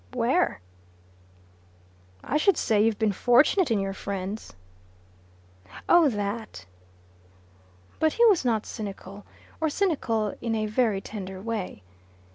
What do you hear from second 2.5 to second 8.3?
say you've been fortunate in your friends." "Oh that!" But he